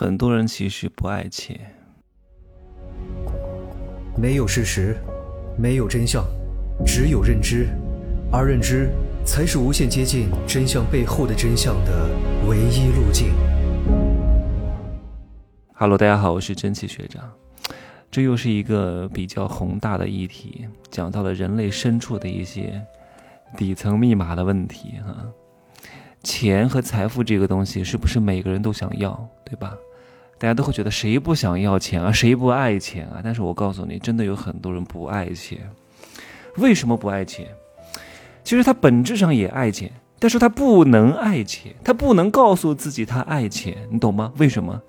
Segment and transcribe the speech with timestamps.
[0.00, 1.60] 很多人其实不爱钱。
[4.16, 4.96] 没有事实，
[5.58, 6.24] 没有真相，
[6.86, 7.68] 只有认知，
[8.32, 8.88] 而认知
[9.26, 12.08] 才是无限接近真相背后的真相的
[12.48, 13.34] 唯一路径。
[15.74, 17.30] Hello，大家好，我是蒸汽学长。
[18.10, 22.82] 这又是一个比较宏大的议题，讲到了人类深处的一些
[23.54, 25.14] 底层密码的问题哈。
[26.22, 29.76] 钱和财富这个东西，是不是每个人都想要，对吧？
[30.40, 33.20] 大家都会觉得谁不想要钱啊，谁不爱钱啊？
[33.22, 35.58] 但是我告诉你，真的有很多人不爱钱。
[36.56, 37.46] 为什么不爱钱？
[38.42, 44.32] 其实他本质上也爱钱，但是他不能爱钱，他不能告诉自己他爱钱，你懂吗？
[44.38, 44.80] 为什么？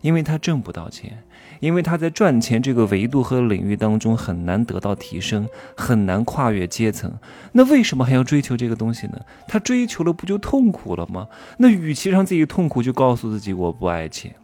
[0.00, 1.22] 因为他挣不到钱，
[1.60, 7.12] 因为他在赚钱这个维度和领域当中很难得到提升，很难跨越阶层。
[7.52, 9.20] 那为什么还要追求这个东西呢？
[9.46, 11.28] 他追求了不就痛苦了吗？
[11.58, 14.34] 那与其让自己痛苦，就告诉自己我不爱钱。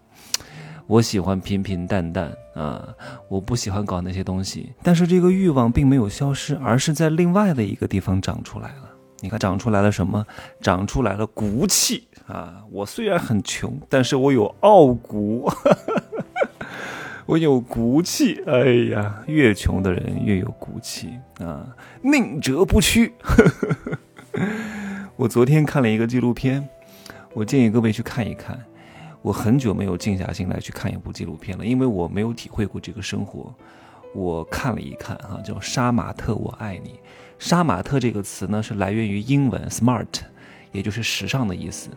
[0.86, 2.88] 我喜欢平平淡淡啊，
[3.28, 4.72] 我不喜欢搞那些东西。
[4.82, 8.90] 但是这个欲望并没有消失，而是在另外的一个地方长出来了。
[9.20, 10.26] 你看，长出来了什么？
[10.60, 12.56] 长出来了骨气啊！
[12.70, 15.48] 我虽然很穷，但是我有傲骨，
[17.26, 18.42] 我有骨气。
[18.46, 21.64] 哎呀，越穷的人越有骨气啊，
[22.02, 23.14] 宁折不屈。
[25.14, 26.68] 我昨天看了一个纪录片，
[27.32, 28.58] 我建议各位去看一看。
[29.22, 33.54] 我很久没有静下心来去看一部纪录片了，因为我没有体会过这个生活。
[34.14, 36.90] 我看了一看，哈，叫《杀马特，我爱你》。
[37.38, 40.06] 杀马特这个词呢，是来源于英文 “smart”，
[40.70, 41.88] 也就是时尚的意思。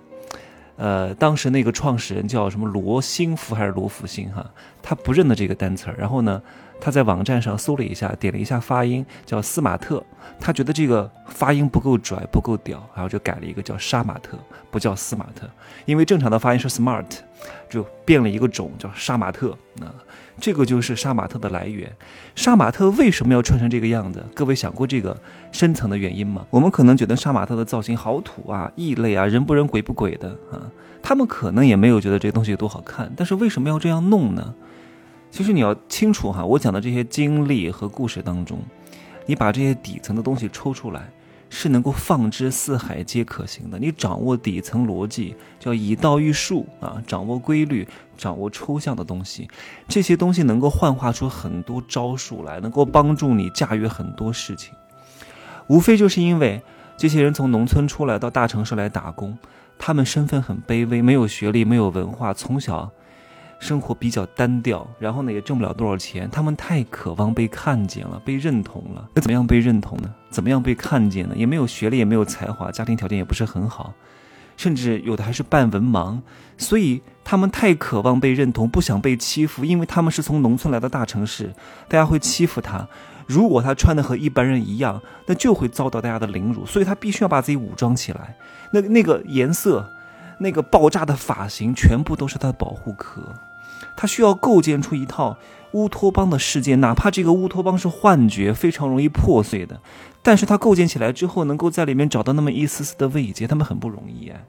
[0.78, 4.50] 呃，当时那个创始人叫什么罗新福还是罗福新哈，
[4.82, 6.42] 他不认得这个单词儿，然后呢，
[6.80, 10.04] 他在网站上搜了一下，点了一下发音，叫斯马特，
[10.40, 14.38] 他觉得这个发音不够拽，不够屌，然后就改了一个叫杀马特，
[14.70, 15.50] 不叫斯马特，
[15.86, 17.06] 因为正常的发音是 smart，
[17.70, 19.94] 就变了一个种叫杀马特啊。
[20.38, 21.90] 这个就是杀马特的来源。
[22.36, 24.22] 杀马特为什么要穿成这个样子？
[24.36, 25.18] 各位想过这个
[25.54, 26.46] 深层的原因吗？
[26.50, 30.60] 我们可能觉得杀马特的造型好土啊，异类啊，人不人鬼不鬼的啊。
[31.02, 34.54] 他们可能也没有觉得这东西有多好看，但是为什么要这样弄呢？
[35.36, 38.58] 其实你要清楚哈，我讲的这些经历和故事当中，
[39.26, 41.12] 你把这些底层的东西抽出来。
[41.48, 43.78] 是能够放之四海皆可行的。
[43.78, 47.88] 你掌握底层逻辑，叫以道驭术啊，掌握规律，
[48.18, 49.48] 掌握抽象的东西，
[49.88, 54.74] 这些东西能够幻化出很多招数来，能够帮助你驾驭很多事情。
[55.68, 56.62] 无非就是因为
[56.98, 59.38] 这些人从农村出来到大城市来打工，
[59.78, 62.92] 他们身份很卑微，没有学历，没有文化，从小。
[63.60, 66.30] 生活比较单调，然后呢也挣不了多少钱。
[66.30, 69.10] 他们太渴望被看见了，被认同了。
[69.14, 70.14] 那怎么样被认同呢？
[70.30, 71.36] 怎么样被看见呢？
[71.36, 73.94] 也没有学历，也没有才华，家庭条件也不是很好，
[74.58, 76.20] 甚至有的还是半文盲。
[76.58, 81.54] 所以他们太渴望被认同，不想被欺负，因为他们是从农村来到大城市，
[81.88, 82.88] 大家会欺负他。
[83.26, 86.66] 如果他穿的和一般人一样，那就会遭到大家的凌辱。
[86.66, 88.36] 所以他必须要把自己武装起来。
[88.72, 89.90] 那那个颜色。
[90.38, 93.22] 那个爆炸的发型全部都是他的保护壳，
[93.96, 95.38] 他需要构建出一套
[95.72, 99.80] 乌托邦的世界，哪怕这个乌托邦是幻觉，非常容易破碎的，
[100.22, 104.40] 但是他构建起来之后，能够在里面找到那么一丝丝的慰藉，他们很不容易啊，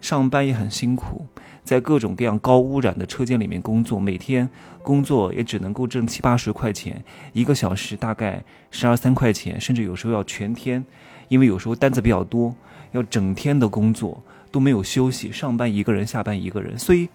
[0.00, 1.26] 上班也很辛苦，
[1.64, 4.48] 在各种各样高污染的车间里面工作，每天
[4.82, 10.84] 工作也只能够挣七八十块钱，一个小时大概十二三块钱，甚至有时候要全天，
[11.28, 12.54] 因为有时候单子比较多，
[12.92, 14.20] 要整天的工作。
[14.52, 17.08] 都没有休息，上班一个人，下班一个人，所以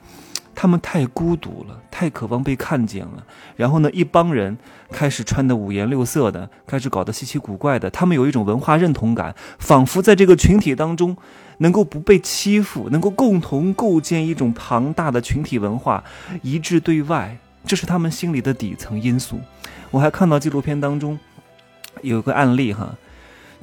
[0.54, 3.24] 他们太孤独了，太渴望被看见了。
[3.56, 4.58] 然后呢，一帮人
[4.92, 7.90] 开始穿的五颜六色的，开始搞得稀奇古怪的。
[7.92, 11.16] 他们有一种文化认同感，仿佛在这个群体当中
[11.60, 16.04] 能够不被欺负，能够共同构建一种庞大的群体文化，
[16.42, 17.38] 一致对外。
[17.66, 19.40] 这是他们心里的底层因素。
[19.92, 21.20] 我还看到纪录片当中
[22.02, 22.96] 有个案例哈。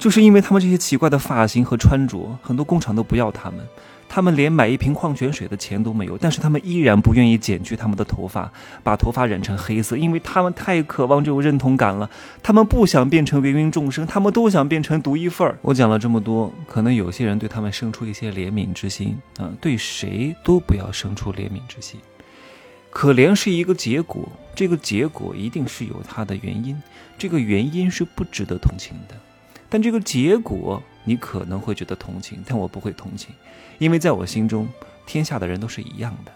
[0.05, 3.65] 就是因为他们这些奇怪的发型和穿着，很多工厂都不要他们，
[4.07, 8.53] 他们连买一瓶矿泉水的钱都没有，但是他们依然不愿意剪去他们的头发，
[8.83, 12.07] 把头发染成黑色，因为他们太渴望这种认同感了，
[12.43, 15.57] 他们不想变成芸芸众生，他们都想变成独一份儿。
[15.63, 21.99] 我讲了这么多，可能有些人对他们生出一些怜悯之心啊，对谁都不要生出怜悯之心，
[22.91, 26.79] 可怜是一个结果，这个结果一定是有它的原因，
[27.17, 29.15] 这个原因是不值得同情的。
[29.69, 33.33] 但这个结果，你可能会觉得同情，但我不会同情，
[33.77, 34.67] 因为在我心中，
[35.05, 36.31] 天下的人都是一样的，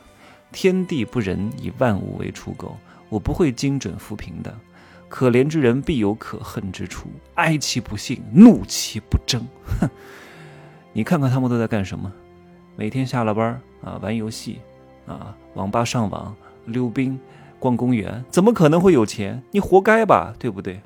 [0.52, 2.78] 天地不仁，以万物为刍狗，
[3.10, 4.56] 我不会精准扶贫的。
[5.08, 9.44] 可怜之人必有可恨之处，哀其不幸，怒其不争。
[9.80, 9.90] 哼
[10.94, 12.12] 你看看他们都在干什么？
[12.76, 14.60] 每天下了班啊，玩游戏，
[15.08, 16.36] 啊，网吧上网、
[16.66, 17.20] 溜冰、
[17.58, 19.42] 逛公园，怎么可能会有钱？
[19.50, 20.80] 你活该吧，对不对？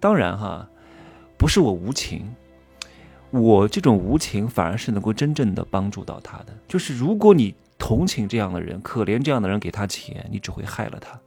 [0.00, 0.68] 当然哈，
[1.36, 2.34] 不是我无情，
[3.30, 6.46] 我这种无情反而是能够真正的帮助到他的。
[6.66, 11.20] 就是如果你同情这样的人，可怜这样的人，给他钱，你只会害了他。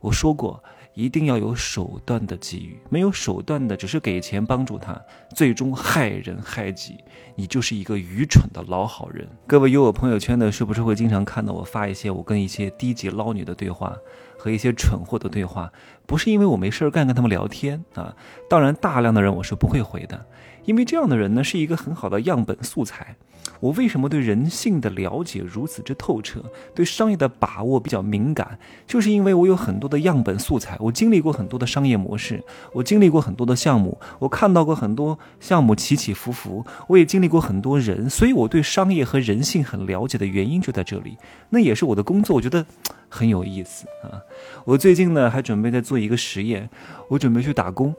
[0.00, 0.62] 我说过。
[0.94, 5.00] 一定要有手段的给予，没有手段的只是给钱帮助他，
[5.34, 6.98] 最终害人害己，
[7.36, 9.26] 你就是一个愚蠢的老好人。
[9.46, 13.96] 各位有我朋友圈的，是不是会经常看到我发一些我跟一些低级捞女的对话
[14.36, 15.72] 和一些蠢货的对话？
[16.06, 18.14] 不是因为我没事儿干跟他们聊天啊，
[18.48, 20.26] 当然大量的人我是不会回的，
[20.64, 23.16] 因为这样的人呢是一个很好的样本素材。
[23.60, 26.42] 我为什么对人性的了解如此之透彻，
[26.74, 32.42] 对商业的把握比较敏感，就是因为我有很多的样本素材，我经历过很多的商业模式，
[32.72, 41.16] 我经历过很多的项目，我看到过很多项目起起伏伏，我也经历过很多人，所以我对商业和人性很了解的原因就在这里。
[41.50, 42.64] 那也是我的工作，我觉得
[43.08, 44.20] 很有意思啊。
[44.64, 46.70] 我最近呢还准备在做一个实验，
[47.08, 47.94] 我准备去打工，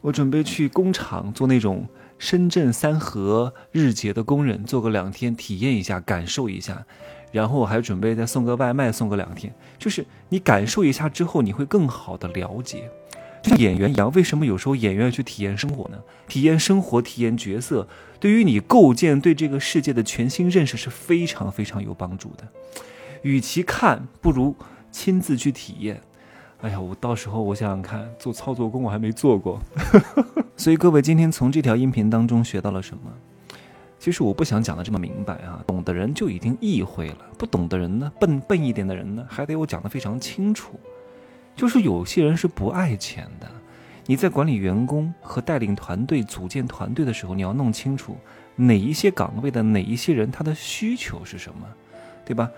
[0.00, 1.86] 我准备去工厂做那种。
[2.20, 6.84] 深圳三河日结的工人做个两天，体验一下，感受一下，
[7.32, 9.50] 然后我还准备再送个外卖，送个两天。
[9.78, 12.90] 就是你感受一下之后，你会更好的了解，
[13.42, 14.12] 就像演员一样。
[14.12, 15.96] 为什么有时候演员要去体验生活呢？
[16.28, 17.88] 体验生活，体验角色，
[18.20, 22.46] 对于你构建对这个世界的全新认识是非常非常有帮助的。
[23.22, 24.54] 与其看，不如
[24.92, 26.02] 亲自去体验。
[26.62, 29.58] 哎呀，我到时候我想想看，做操作工我还没做过，
[30.56, 33.10] 所以各位今天从这条音频当中学到了什么？
[33.98, 40.78] 其实我不想讲的这么明白啊，懂的人就已经意会了，不懂的人呢，笨笨一点的人呢，还得我讲的非常清楚。
[41.56, 43.46] 就是有些人是不爱钱的，
[44.06, 48.16] 你在管理员工和带领团队、组建团队的时候，你要弄清楚
[48.56, 51.66] 哪一些岗位的哪一些人他的需求是什么，
[52.24, 52.50] 对吧？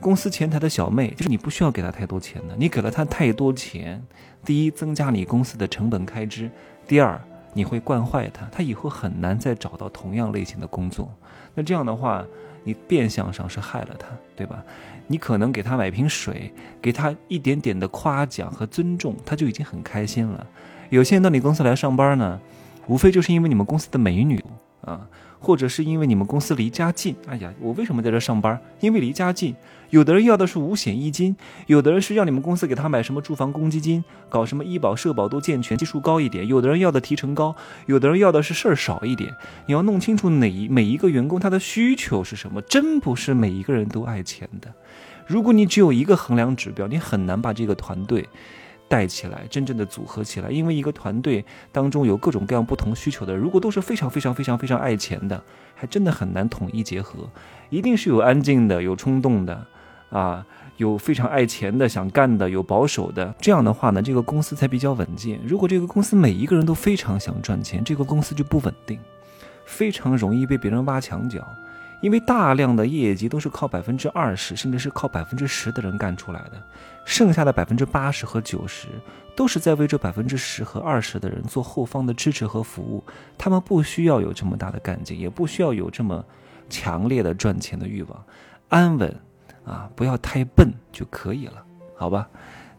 [0.00, 2.56] 公司前台的小妹，就是你不需要给她太多钱的。
[2.56, 4.02] 你给了她太多钱，
[4.44, 6.48] 第一，增加你公司的成本开支；
[6.86, 7.20] 第二，
[7.52, 11.12] 你会惯坏她，她以后很难再找到同样类型的工作。
[11.54, 12.24] 那这样的话，
[12.64, 14.64] 你变相上是害了她，对吧？
[15.06, 20.46] 你可能给她买瓶水，给她一点点的夸奖和尊重，她就已经很开心了。
[20.88, 22.40] 有些人到你公司来上班呢，
[22.86, 24.42] 无非就是因为你们公司的美女
[24.80, 25.06] 啊。
[25.40, 28.60] 或者是因为你们公司离家近，哎呀，我为什么在这上班？
[28.78, 29.56] 因为离家近。
[29.88, 31.34] 有的人要的是五险一金，
[31.66, 36.46] 有的人是要你们公司给他买什么住房公积金，搞什么医保社保都健全，基数高一点。
[36.46, 37.56] 有的人要的提成高，
[37.86, 39.34] 有的人要的是事儿少一点。
[39.66, 44.72] 你要弄清楚哪一每一个员工他的需求是什么，真不是每一个人都爱钱的。
[45.26, 48.28] 如果你只有一个衡量指标，你很难把这个团队。
[48.90, 55.40] 带起来，真正的组合起来，因为一个团队当中有各种各样不同需求的，如果都是非常非常非常非常爱钱的，
[55.76, 57.30] 还真的很难统一结合。
[57.68, 59.64] 一定是有安静的，有冲动的，
[60.10, 60.44] 啊，
[60.76, 63.32] 有非常爱钱的想干的，有保守的。
[63.40, 65.38] 这样的话呢，这个公司才比较稳健。
[65.46, 68.98] 如果这个公司每一个人都非常想赚钱，这个公司就不稳定，
[69.64, 71.46] 非常容易被别人挖墙脚。
[72.00, 76.62] 因为大量的业绩都是靠百分之二十，甚至是靠百分之十的人干出来的，
[77.04, 78.88] 剩下的百分之八十和九十
[79.36, 83.04] 都是在为这百分之十和二十的人做后方的支持和服务。
[83.36, 86.24] 他们不需要有这么大的干劲，也不需要有这么
[86.68, 88.24] 强烈的赚钱的欲望，
[88.68, 89.14] 安稳
[89.64, 91.62] 啊，不要太笨就可以了，
[91.96, 92.28] 好吧？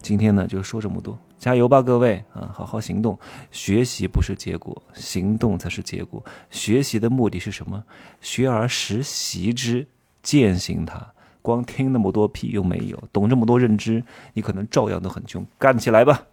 [0.01, 1.15] 今天呢就说这么多。
[1.37, 2.40] 加油吧，各位啊！
[2.61, 3.17] 好好行动，
[3.49, 6.23] 学习不是结果，行动才是结果。
[6.51, 7.83] 学习的目的是什么？
[8.21, 9.87] 学而时习之，
[10.21, 11.11] 践行它。
[11.41, 14.03] 光听那么多屁又没有，懂这么多认知，
[14.33, 15.43] 你可能照样都很穷。
[15.57, 16.23] 干起来吧！